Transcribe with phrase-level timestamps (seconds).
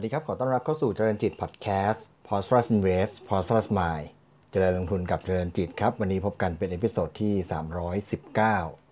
[0.00, 3.56] สวัสดีครับ ขอต้อนรับเข้าสู่เจริญจิตพอดแคสต์ p o s t r u s Invest p o s t r
[3.58, 4.06] u s Mind
[4.50, 7.34] เจริญลงทุนกับเจริญจิตครับ วันนี้พบกันเป็น episode ที่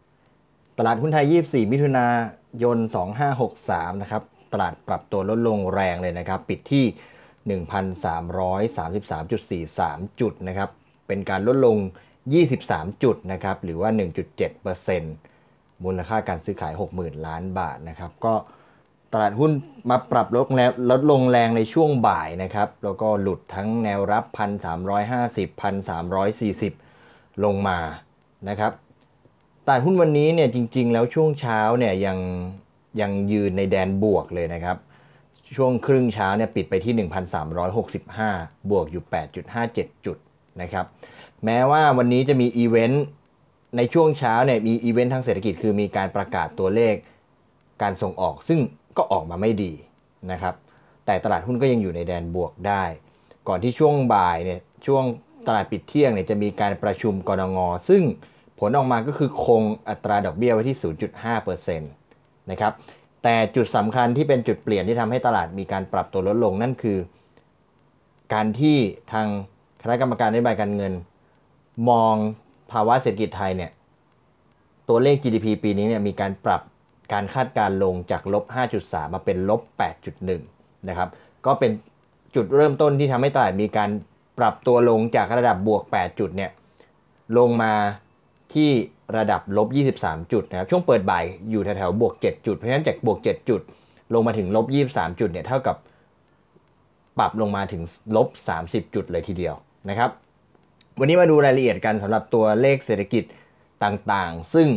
[0.00, 2.06] 319 ตลาดหุ้นไทย 24 มิถุนา
[2.62, 2.79] ยน
[3.38, 6.84] 2563 นะครับ ตลาดปรับตัวลดลงแรงเลยนะครับ ปิดที่
[9.66, 10.70] 1,333.43 จุดนะครับ
[11.06, 11.77] เป็นการลดลง
[12.38, 13.91] 23 จุดนะครับ หรือว่า
[14.66, 18.34] 1.7%มูลค่าการซื้อขาย 60,000 ล้านบาทนะครับ ก็
[19.12, 19.53] ตลาดหุ้น
[19.91, 24.25] มาปรับลดแรงลดลงแรงในช่วงบ่ายนะครับ แล้วก็หลุดทั้งแนวรับ
[25.05, 25.48] 1,350
[26.65, 27.79] 1,340 ลงมา
[28.48, 28.73] นะครับ
[29.67, 32.19] ตลาดหุ้นวันนี้เนี่ยจริง ๆ แล้วช่วงเช้าเนี่ยยัง
[33.01, 34.77] ยังยืนในแดนบวกเลยนะครับ
[35.56, 37.09] ช่วงครึ่งเช้าเนี่ยปิดไปที่
[37.83, 39.05] 1,365 บวกอยู่
[39.55, 40.17] 8.57 จุด
[40.62, 40.87] นะครับ
[41.45, 43.05] แม้ว่าวันนี้จะมีอีเวนต์
[43.77, 46.95] ในช่วงเช้าเนี่ยมีอีเวนต์ทางเศรษฐกิจคือมีการประกาศตัวเลข
[47.83, 48.61] การส่งออก ซึ่ง
[48.98, 49.72] ก็ออกมาไม่ดี
[50.32, 50.54] นะครับ
[51.06, 52.84] แต่ตลาดหุ้นก็ยังอยู่ในแดนบวกได้
[53.48, 55.04] ก่อนที่ช่วงบ่ายเนี่ยช่วง
[55.46, 58.02] ตลาดปิดเที่ยงเนี่ยจะมีการประชุมกรงงซึ่ง
[58.58, 60.76] ผลออกมาก็คือคงอัตราดอกเบี้ยไว้ที่
[61.24, 62.72] 0.5%นะครับ
[63.22, 66.98] แต่จุดสำคัญที่เป็นจุดเปลี่ยนที่ทำให้ตลาดมีการปรับตัวลดลงนั่นคือ
[68.34, 68.76] การที่
[69.12, 69.26] ทาง
[69.82, 70.92] คณะกรรมการนโยบายการเงิน
[71.88, 72.14] มอง
[72.72, 73.70] ภาวะเศรษฐกิจไทยเนี่ย
[74.88, 76.62] ตัวเลข GDP ปีนี้เนี่ยมีการปรับ
[77.12, 78.45] การคาดการลงจากลบ
[78.81, 79.61] 5.3 มาเป็นลบ
[80.25, 81.09] 8.1 นะครับ
[81.47, 81.70] ก็เป็น
[82.34, 83.91] จุดเริ่มต้นที่ทำให้ตลาดมีการ
[84.39, 86.50] ปรับตัวลงจากระดับบวก 8 จุดเนี่ย
[87.39, 87.73] ลงมา
[88.55, 88.70] ที่
[89.17, 89.69] ระดับลบ
[90.00, 93.61] 23 จุดนะครับ ช่วงเปิดบ่ายอยู่แถวๆบวก 7 จุด เพราะฉะนั้นจากบวก 7 จุด
[94.15, 95.77] ลงมาถึงลบ 23 จุดเนี่ยเท่ากับ
[97.19, 97.83] ปรับลงมาถึง
[98.17, 98.28] ลบ
[98.62, 99.55] 30 จุดเลยทีเดียว
[99.89, 100.11] นะครับ
[100.98, 103.25] วันนี้มาดูรายละเอียดกันสำหรับตัวเลขเศรษฐกิจ
[103.84, 104.69] ต่างๆ ซึ่ง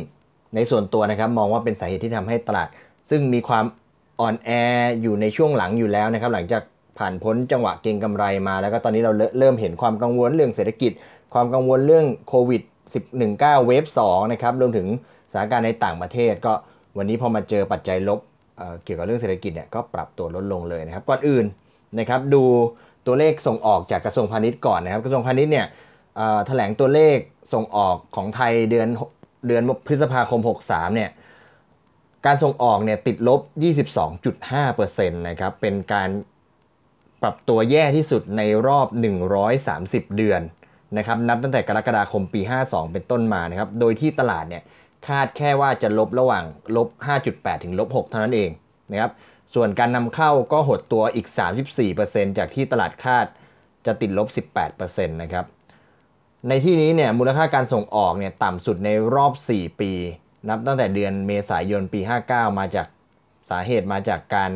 [0.55, 2.67] ในส่วนตัวนะครับมองว่าเป็นสาเหตุที่ทำให้ตลาด
[3.09, 3.65] ซึ่งมีความ
[4.19, 4.49] อ่อนแอ
[5.01, 6.63] อยู่ในช่วงหลังอยู่แล้วนะครับ หลังจาก
[6.99, 10.91] ผ่านพ้นจังหวะเก็งกำไรมาแล้วก็ตอนนี้เราเริ่มเห็นความกังวลเรื่องเศรษฐกิจ
[11.33, 12.61] ความกังวลเรื่องโควิด
[13.11, 14.87] 19เวฟ2นะครับรวมถึง
[15.31, 16.53] สถานการณ์ในต่างประเทศ ก็
[16.97, 18.19] วันนี้พอมาเจอปัจจัยลบ
[18.57, 21.45] เเกี่ยวกับเรื่องเศรษฐกิจเนี่ยก็ปรับตัวลดลงเลยนะครับก่อนอื่น
[21.99, 22.43] นะครับดู
[23.05, 25.65] ตัวเลขส่งออกจากกระทรวงพาณิชย์ก่อนนะครับกระทรวงพาณิชย์เนี่ย
[26.47, 27.17] แถลงตัวเลข
[27.53, 28.87] ส่งออกของไทยเดือน
[29.47, 31.09] เดือนพฤษภาคม 63 เนี่ย
[32.25, 33.41] การส่งออกเนี่ยติดลบ
[34.19, 36.09] 22.5%นะครับ เป็นการ
[37.21, 38.87] ปรับตัวแย่ที่สุดในรอบ
[39.51, 40.41] 130 เดือน
[40.97, 44.63] นะครับ นับตั้งแต่กรกฎาคมปี 52 เป็นต้นมานะครับ โดยที่ตลาดเนี่ย
[45.07, 46.87] คาดแค่ว่าจะลบระหว่างลบ
[47.25, 48.49] 5.8 ถึงลบ 6 เท่านั้นเอง
[48.91, 49.11] นะครับ
[49.53, 51.27] ส่วนการนำเข้าก็หดตัวอีก
[51.83, 53.25] 34%จากที่ตลาดคาด
[53.85, 54.27] จะติดลบ
[54.69, 55.45] 18%นะครับ
[56.49, 59.91] ในที่นี้เนี่ยมูลค่าการส่งออกเนี่ยต่ำสุดในรอบ 4 ปี
[60.49, 62.87] นับตั้งแต่เดือนเมษายนปี 59 มาจาก
[63.49, 64.51] สาเหตุมาจากการ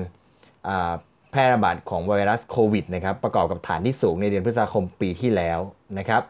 [1.32, 5.60] แพร่ระบาดของไวรัสโควิดนะครับประกอบกับฐานที่สูงในเดือนพฤษภาคมปีที่แล้ว
[5.98, 6.22] นะครับ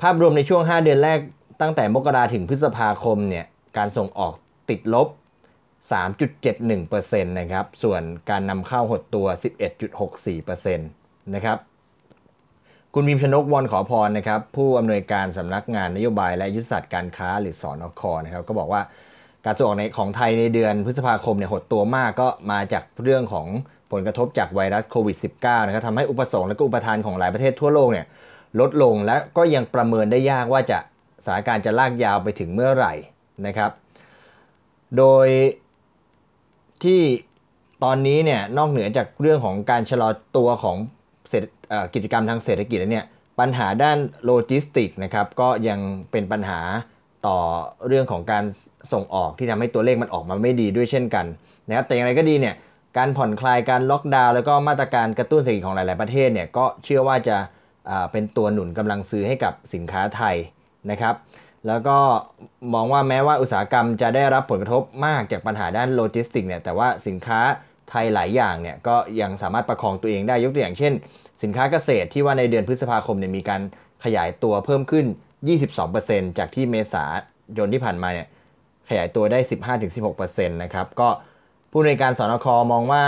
[0.00, 1.18] ภาพรวมในช่วง 5 เดือนแรก
[1.60, 3.44] ตั้งแต่มกราถึงพฤษภาคมเนี่ย
[3.76, 4.32] การส่งออก
[4.70, 5.08] ติดลบ
[5.94, 9.26] 3.71%นะครับส่วนการนำเข้าหดตัว
[10.06, 11.58] 11.64%นะครับ
[12.98, 18.80] คุณมิมชนกวอนขอพรนะครับผู้อำนวยการสำนักงานนโยบายและยุทธศาสตร์การค้าหรือสอนอคนะครับก็บอกว่า
[19.44, 23.46] การส่งออกในของไทยในเดือนพฤษภาคมเนี่ยหดตัวมากก็มาจากเรื่องของ
[23.92, 28.06] ผลกระทบจากไวรัสโควิด -19 นะครับทำให้อุปสงค์และก็อุปทานของหลายประเทศทั่วโลกเนี่ย
[28.60, 30.78] ลดลงและก็ยังประเมินได้ยากว่าจะ
[31.24, 32.94] สถานการณ์จะลากยาวไปถึงเมื่อไหร่
[33.46, 33.70] นะครับ
[34.98, 35.28] โดย
[36.84, 37.02] ที่
[37.84, 40.76] ตอนนี้เนี่ยนอกเหนือจากเรื่องของการชะลอตัวของ
[41.94, 43.06] กิจกรรมทางเศรษฐกิจเนี่ย
[43.40, 46.60] ปัญหาด้านโลจิสติกนะครับก็ยังเป็นปัญหา
[47.26, 47.38] ต่อ
[47.86, 48.44] เรื่องของการ
[48.92, 51.26] ส่งออกที่ทำให้ตัวเลขมันออกมาไม่ดีด้วยเช่นกัน
[51.68, 52.54] นะครับแต่อย่างไรก็ดีเนี่ย
[52.96, 57.36] การผ่อนคลายการล็อกดาวน์แล้วก็มาตรการกระตุ้นเศรษฐกิจของหลาย ๆ ประเทศเนี่ยก็เชื่อว่าจะ
[58.12, 60.36] เป็นตัวหนุนกำลังซื้อให้กับสินค้าไทย
[60.90, 61.14] นะครับ
[61.66, 61.98] แล้วก็
[62.74, 67.40] มองว่าแม้ว่าอุตสาหกรรมจะได้รับผลกระทบมากจากปัญหาด้านโลจิสติกเนี่ยแต่ว่าสินค้า
[67.90, 70.92] ไทยหลายอย่างเนี่ยก็ยังสามารถประคองตัวเองได้ยกตัวอย่างเช่น
[71.42, 73.60] สินค้าเกษตรที่ว่าในเดือนพฤษภาคมเนี่ยมีการ
[74.04, 75.06] ขยายตัวเพิ่มขึ้น
[75.72, 77.04] 22%จากที่เมษา
[77.58, 78.26] ยนที่ผ่านมาเนี่ย
[78.88, 79.38] ขยายตัวได้
[79.98, 81.08] 15-16%นะครับก็
[81.72, 83.04] ผู้อำนวยการ สนค.มองว่า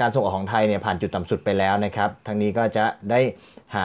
[0.00, 3.20] การส่งออกของไทยเนี่ยผ่านจุดต่ำสุดไปแล้วนะครับ ทั้งนี้ก็จะได้
[3.74, 3.84] หา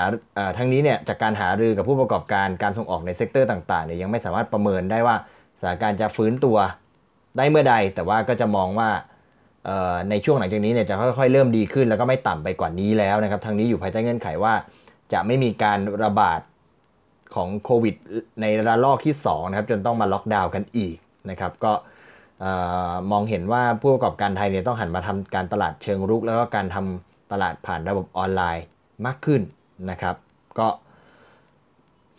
[0.57, 5.15] ทั้งนี้เนี่ยจากการหารือกับผู้ประกอบการการส่งออกใน sector ต่างๆเนี่ยยังไม่สามารถประเมินได้ว่า
[5.59, 6.57] สถานการณ์จะฟื้นตัว
[7.37, 8.89] ได้เมื่อใด แต่ว่าก็จะมองว่า
[10.09, 14.53] ในช่วงหลังจากนี้เนี่ยจะค่อยๆเริ่มดีขึ้น แล้วก็ไม่ต่ำไปกว่านี้แล้วนะครับทั้งนี้อยู่ภายใต้เงื่อนไขว่า
[15.13, 16.41] จะไม่มีการระบาด
[17.35, 17.95] ของโควิด
[18.41, 20.95] ในระลอกที่2นะครับจนต้องมาล็อกดาวน์กันอีก
[21.29, 21.73] นะครับก็
[23.11, 28.65] มองเห็นว่าผู้ประกอบการไทยเนี่ยต้องหันมาทำการตลาดเชิงรุก แล้วก็การทำตลาดผ่านระบบออนไลน์
[29.05, 29.41] มากขึ้น
[29.91, 30.15] นะครับ
[30.59, 30.67] ก็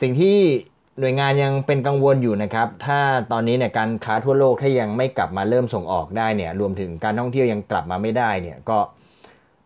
[0.00, 0.38] สิ่งที่
[0.98, 3.00] หน่วยงานยังเป็นกังวลอยู่นะครับ ถ้า
[3.32, 8.78] ตอนนี้เนี่ยการค้าทั่วโลกถ้ายังไม่กลับมาเริ่มส่งออกได้เนี่ย รวมถึงการท่องเที่ยวยังกลับมาไม่ได้เนี่ย ก็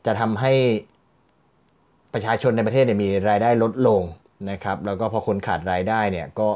[0.06, 0.52] จะทำให้
[2.14, 4.02] ประชาชนในประเทศเนี่ยมีรายได้ลดลง
[4.50, 6.48] นะครับ แล้วก็พอคนขาดรายได้เนี่ยก็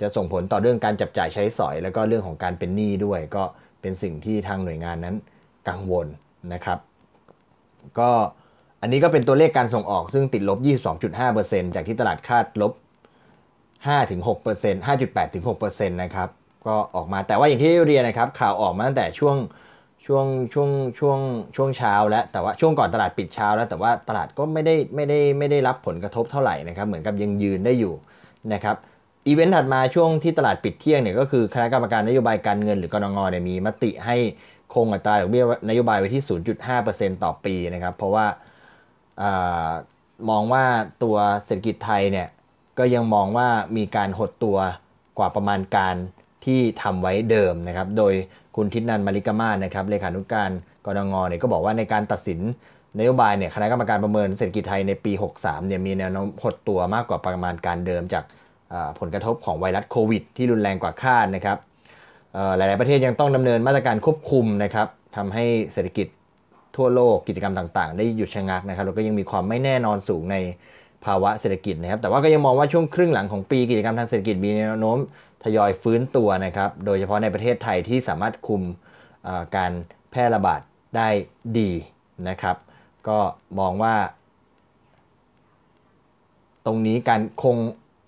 [0.00, 3.44] จะส่งผลต่อเรื่องการจับจ่ายใช้สอย แล้วก็เรื่องของการเป็นหนี้ด้วย ก็
[3.80, 5.16] เป็นสิ่งที่ทางหน่วยงานนั้น
[5.68, 6.06] กังวล
[6.52, 6.78] นะครับ
[7.98, 8.10] ก็
[8.82, 10.58] อันนี้ก็เป็นตัวเลขการส่งออกซึ่งติดลบ
[11.16, 12.72] 22.5%จากที่ตลาดคาดลบ
[13.86, 16.28] 5-6% 5.8-6%นะครับ
[16.66, 19.36] ก็ออกมาแต่ว่าอย่างที่เรียนนะครับ ข่าวออกมาตั้งแต่ช่วง
[20.06, 21.18] ช่วงช่วงช่วง
[21.56, 27.94] ช่วงเช้าแล้วแต่ว่าช่วงก่อนตลาดปิดเช้าแล้ว แต่ว่าตลาดก็ไม่ได้ไม่ได้ไม่ได้รับผลกระทบเท่าไหร่นะครับ เหมือนกับยังยืนได้อยู่
[28.52, 28.76] นะครับ
[29.26, 34.16] อีเวนต์ถัดมาช่วงที่ตลาดปิดเที่ยงเนี่ยก็คือคณะกรรมการนโยบายการเงินหรือกรงงเนี่ยมีมติให้
[34.74, 36.22] คงอัตราดอกเบี้ยนโยบายไว้ที่
[36.72, 38.26] 0.5%ต่อปีนะครับ เพราะว่า
[39.22, 39.24] อ
[40.30, 40.64] มองว่า
[41.02, 42.28] ตัวเศรษฐกิจไทยเนี่ย
[42.78, 44.58] ก็ยังมองว่ามีการหดตัว
[45.18, 45.94] กว่าประมาณการ
[46.44, 48.12] ที่ทำไว้เดิมนะครับ โดย
[48.56, 50.50] คุณทิศนันมาริกามานะครับเลขานุการ
[50.86, 52.40] กรงงเนี่ยก็บอกว่าในการตัดสิน
[52.98, 58.24] นโยบายเนี่ยคณะกรรมการประเมินเศรษฐกิจไทยในปี 63เนี่ยมีแนวโน้มหดตัวมากกว่าประมาณการเดิมจาก
[58.98, 61.58] ผลกระทบของไวรัสโควิด ที่รุนแรงกว่าคาดนะครับ
[62.56, 64.86] หลาย ๆ ประเทศยังต้องดำเนินมาตรการควบคุมนะครับ
[65.16, 66.06] ทำให้เศรษฐกิจ
[66.76, 70.36] ทั่วโลกกิจกรรมต่าง ๆ ได้หยุดชะงักนะครับแล้วก็ยังมีความไม่แน่นอนสูงใน
[71.04, 74.98] ภาวะเศรษฐกิจนะครับ แต่ว่าก็ยังมองว่าช่วงครึ่งหลังของปีกิจกรรมทางเศรษฐกิจมีแนวโน้ม
[75.44, 78.62] ทยอยฟื้นตัวนะครับ โดยเฉพาะในประเทศไทยที่สามารถคุม
[79.56, 79.72] การ
[80.10, 80.60] แพร่ระบาด
[80.96, 81.08] ได้
[81.58, 81.70] ดี
[82.28, 82.56] นะครับ
[83.08, 83.18] ก็
[83.58, 83.94] มองว่า
[86.66, 87.56] ตรงนี้การคง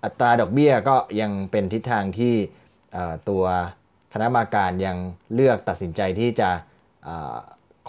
[0.05, 2.35] อัตราดอกเบี้ยก็ยังเป็นทิศทางที่
[3.29, 3.45] ตัว
[4.13, 4.97] คณะกรรมการยัง
[5.35, 6.51] เลือกตัดสินใจที่จะ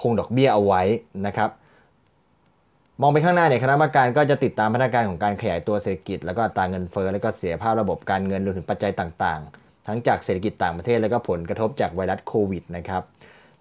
[0.01, 0.81] คงดอกเบี้ยเอาไว้
[1.27, 1.49] นะครับ
[3.01, 13.03] มองไปข้างหน้าเนี่ยคณะกรรมการก็จะติดตามพัฒนาการของการขยายตัวเศรษฐกิจ แล้วก็อัตราเงินเฟ้อแล้วก็เสียภาพระบบการเงินรวมถึงปัจจัยต่างๆ ทั้งจากเศรษฐกิจต่างประเทศแล้วก็ผลกระทบจากไวรัสโควิดนะครับ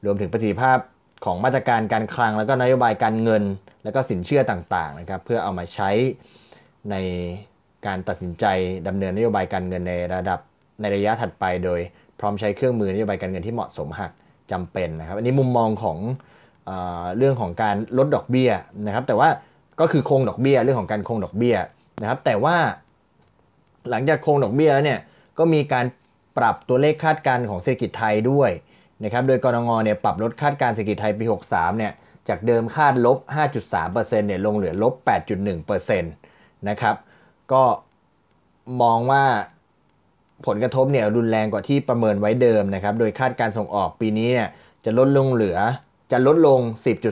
[0.05, 0.79] รวมถึงประสิทธิภาพ
[1.25, 3.43] ของมาตรการการคลัง แล้วก็นโยบายการเงิน
[3.85, 5.91] แล้วก็สินเชื่อต่างๆนะครับเพื่อเอามาใช้
[6.91, 6.97] ใน
[7.87, 8.45] การตัดสินใจ
[8.89, 10.41] ดำเนินนโยบายการเงินในระดับ
[10.81, 11.81] ในระยะถัดไป โดย
[12.21, 14.13] พร้อมใช้เครื่องมือนโยบายการเงินที่เหมาะสมหาก
[14.53, 15.99] จำเป็นนะครับ อันนี้มุมมองของ
[16.67, 18.51] เเรื่องของการลดดอกเบี้ย
[18.87, 19.29] นะครับแต่ว่า
[19.81, 21.57] ก็คือคงดอกเบี้ยเรื่องของการคงดอกเบี้ย
[22.01, 22.57] นะครับแต่ว่า
[23.91, 25.01] หลังจากคงดอกเบี้ยแล้วเนี่ย
[25.39, 25.87] ก็มีการ
[26.39, 28.51] ปรับตัวเลขคาดการณ์ของเศรษฐกิจไทยด้วย
[29.05, 31.93] นะครับโดยกรงงเนี่ยปรับลดคาดการณ์เศรษฐกิจไทยปี 63เนี่ย
[32.29, 33.19] จากเดิมคาดลบ
[33.73, 34.95] 5.3%เนี่ยลงเหลือลบ
[35.63, 36.97] 8.1%นะครับ
[37.53, 37.63] ก็
[38.83, 39.25] มองว่า
[40.47, 44.49] ผลกระทบเนี่ยรุนแรงกว่าที่ประเมินไว้เดิมนะครับ โดยคาดการส่งออกปีนี้เนี่ย
[44.85, 45.59] จะลดลงเหลือ
[46.17, 46.61] จะลดลง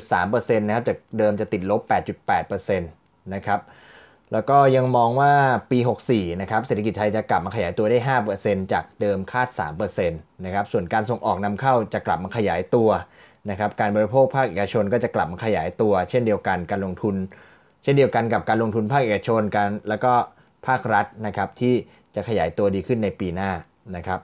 [0.09, 1.81] 10.3%นะครับจากเดิมจะติดลบ
[2.37, 3.61] 8.8%นะครับ
[4.33, 5.33] แล้วก็ยังมองว่า
[5.71, 5.79] ปี
[6.09, 7.99] 64 นะครับเศรษฐกิจไทยจะกลับมาขยายตัวได้
[8.35, 9.49] 5%จากเดิมคาด
[9.81, 12.89] 3%นะครับส่วนการส่งออกนำเข้าจะกลับมาขยายตัว
[13.51, 17.17] นะครับการบริโภคภาคเอกชนก็จะกลับมาขยายตัว เช่นเดียวกันการลงทุน
[17.83, 20.13] เช่นเดียวกันกับการลงทุนภาคเอกชนการแล้วก็
[20.67, 21.75] ภาครัฐนะครับที่
[22.15, 23.51] จะขยายตัวดีขึ้นในปีหน้า
[23.97, 24.21] นะครับ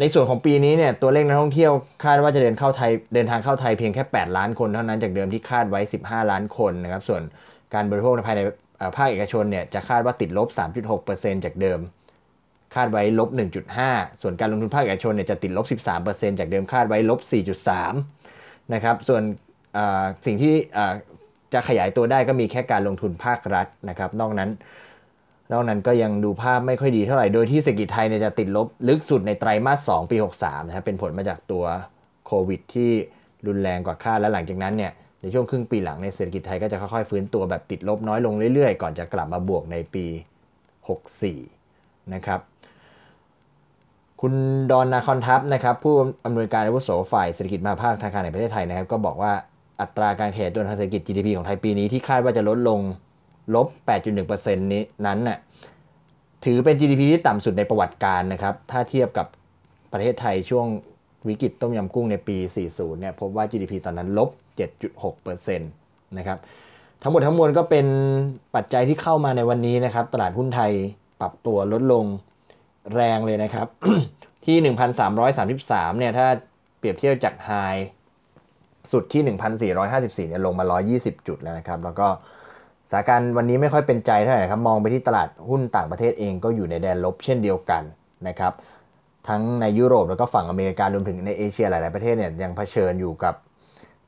[0.00, 1.72] ในส่วนของปีนี้เนี่ยตัวเลขนักท่องเที่ยว
[2.04, 7.22] คาดว่าจะเดินเข้าไทยเดินทางเข้าไทยเพียงแค่ 8 ล้านคนเท่านั้นจากเดิมที่คาดไว้ 15 ล้านคนนะครับส่วน
[7.74, 8.40] การบริโภคภายใน
[8.96, 10.48] ภาคเอกชนเนี่ยจะคาดว่าติดลบ
[10.96, 11.78] 3.6%จากเดิม
[12.74, 13.28] คาดไว้ลบ
[13.76, 15.66] 1.5 ส่วนการลงทุนภาคเอกชนเนี่ยจะติดลบ
[16.02, 17.20] 13%จากเดิมคาดไว้ลบ
[17.96, 19.22] 4.3 นะครับส่วน
[20.26, 20.54] สิ่งที่
[21.52, 24.50] จะขยายตัวได้ก็มีแค่การลงทุนภาครัฐนะครับนอกนั้น
[25.52, 31.64] นอกนั้นก็ยังดูภาพไม่ค่อยดีเท่าไหร่ โดยที่เศรษฐกิจไทยเนี่ยจะติดลบลึกสุดในไตรมาส 2 ปี 63 นะครับ เป็นผลมาจากตัว
[32.26, 32.90] โควิดที่
[33.46, 40.06] รุนแรงกว่าคาด และหลังจากนั้นเนี่ย ในช่วงครึ่งปีหลังในเศรษฐกิจไทยก็จะค่อยๆฟื้นตัวแบบติดลบน้อยลงเรื่อยๆ ก่อนจะกลับมาบวกในปี
[41.28, 42.40] 64 นะครับ
[44.20, 44.34] คุณ
[44.70, 49.32] ดอนนาคอนทัพนะครับผู้อำนวยการอาวุโสฝ่ายเศรษฐกิจมาภาคธนาคารแห่งประเทศไทยนะครับ ก็บอกว่า
[49.80, 52.80] อัตราการขยายตัวทางเศรษฐกิจ GDP ของไทยปีนี้ที่คาดว่าจะลดลง
[53.54, 53.68] ลบ
[54.16, 55.38] 8.1%นี้นั้นน่ะ
[56.44, 59.26] ถือเป็น GDP ที่ต่ำสุดในประวัติการนะครับ ถ้าเทียบกับ
[59.92, 60.66] ประเทศไทยช่วง
[61.28, 62.36] วิกฤตต้มยำกุ้งในปี
[62.68, 64.30] 40 เนี่ยพบว่า GDP ตอนนั้นลบ
[65.08, 66.38] 7.6%นะครับ
[67.02, 67.86] ทั้งหมดทั้งมวลก็เป็น
[68.54, 70.72] ปัจจัยที่เข้ามาในวันนี้นะครับ ตลาดหุ้นไทย
[71.20, 72.04] ปรับตัวลดลง
[72.94, 73.66] แรงเลยนะครับ
[74.46, 74.74] ที่
[75.28, 76.26] 1,333 เนี่ย ถ้า
[76.78, 77.50] เปรียบเทียบจากไฮ
[78.92, 79.22] สุดที่
[80.26, 80.64] 1,454 เนี่ย ลงมา
[80.96, 82.08] 120 จุดแล้วนะครับ แล้วก็
[82.90, 87.82] สถานการณ์วันนี้ไม่ค่อยเป็นใจเท่าไหร่ครับมองไปที่ตลาดหุ้นต่างประเทศเองก็อยู่ในแดนลบเช่นเดียวกัน
[88.28, 88.52] นะครับ
[89.28, 93.34] ทั้งในยุโรปแล้วก็ฝั่งอเมริการวมถึงในเอเชียหลาย ๆ ประเทศเนี่ยยังเผชิญอยู่กับ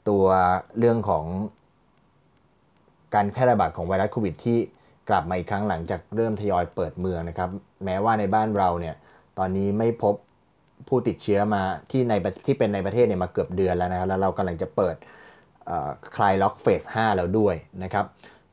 [0.08, 0.24] ตัว
[0.78, 1.24] เรื่องของ
[3.14, 4.58] การแพร่ระบาดของไวรัสโควิดที่
[5.08, 7.50] กลับมาอีกครั้งหลังจากเริ่มทยอยเปิดเมืองนะครับ
[7.84, 8.94] แม้ว่าในบ้านเราเนี่ย
[9.38, 10.14] ตอนนี้ไม่พบ
[10.88, 12.12] ผู้ติดเชื้อมาที่ใน
[12.46, 14.96] ที่เป็นในประเทศเนี่ยมาเกือบเดือนแล้วนะครับแล้วเรากำลังจะเปิด
[16.16, 18.04] คลายล็อก phase 5 แล้วด้วยนะครับ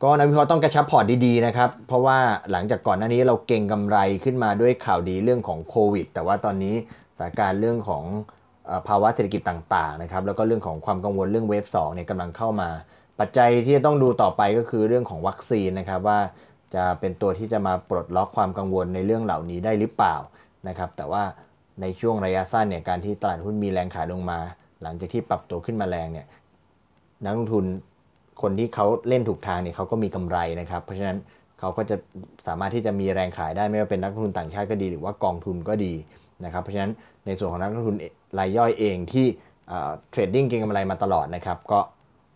[0.03, 2.17] ก็นักวิเคราะห์ต้องกระชับพอร์ตดีๆนะครับ เพราะว่า
[2.51, 6.75] หลังจากก่อนหน้านี้เราเก็งกำไรขึ้นมาด้วยข่าวดีเรื่องของโควิด แต่ว่าตอนนี้
[7.15, 8.03] สถานการณ์เรื่องของ
[8.87, 12.69] ภาวะเศรษฐกิจต่างๆนะครับแล้วก็เรื่องของความกังวลเรื่อง wave 2เนี่ยกำลังเข้ามา
[13.19, 16.19] ปัจจัยที่จะต้องดูต่อไปก็คือเรื่องของวัคซีนนะครับว่า
[16.75, 20.15] จะเป็นตัวที่จะมาปลดล็อกความกังวลในเรื่องเหล่านี้ได้หรือเปล่า
[20.67, 21.23] นะครับแต่ว่า
[21.81, 24.39] ในช่วงระยะสั้นเนี่ยการที่ตลาดหุ้นมีแรงขายลงมา
[24.81, 26.27] หลังจากที่ปรับตัวขึ้นมาแรงเนี่ย
[27.25, 27.65] นักลงทุน
[28.41, 31.17] คนที่เขาเล่นถูกทางเนี่ยเขาก็มีกำไรนะครับ เพราะฉะนั้น
[31.59, 31.95] เขาก็จะ
[32.47, 35.93] สามารถที่จะมีแรงขายได้ไม่ว่าเป็นนักลงทุนต่างชาติก็ดีหรือว่ากองทุนก็ดี
[36.45, 36.91] นะครับ เพราะฉะนั้น
[37.25, 37.97] ในส่วนของนักลงทุน
[38.39, 39.25] รายย่อยเองที่
[40.09, 41.79] trading เก็งกำไรมาตลอดนะครับ ก็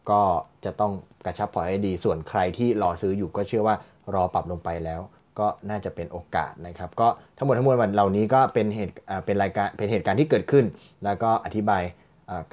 [0.10, 0.22] ก็
[0.66, 0.92] จะต้อง
[1.26, 3.76] กระชับพอร์ตให้ดี ส่วนใครที่รอซื้ออยู่ก็เชื่อว่า
[4.14, 5.02] รอปรับลงไปแล้ว
[5.40, 7.08] ก็น่าจะเป็นโอกาสนะครับ ก็
[7.38, 8.94] ทั้งหมดทั้งมวลวันเหล่านี้ก็เป็นเหตุ
[9.26, 10.66] เป็นรายการเป็นเหตุการณ์ที่เกิดขึ้น
[11.06, 11.84] แล้วก็อธิบาย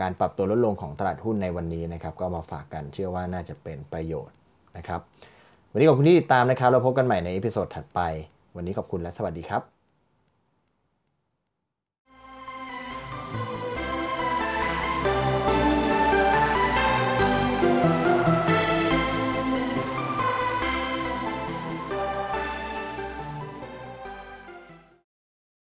[0.00, 4.36] การปรับตัวลดลงของตลาดหุ้นในวันนี้นะครับ ก็มาฝากกันเชื่อว่าน่าจะเป็นประโยชน์
[4.76, 5.00] นะครับ
[5.72, 8.00] วันนี้ขอบคุณที่ติดตามนะครับ เราพบกันใหม่ใน episode ถัดไป
[8.56, 9.79] วันนี้ขอบคุณและสวัสดีครับ